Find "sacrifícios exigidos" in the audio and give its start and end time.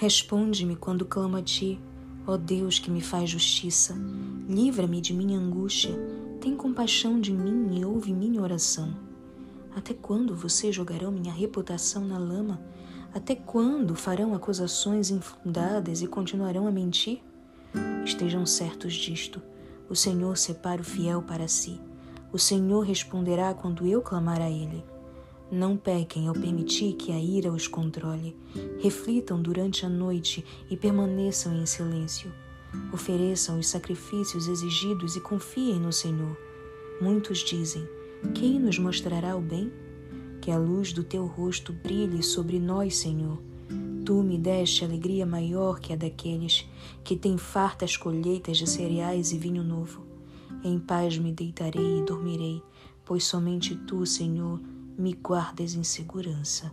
33.66-35.16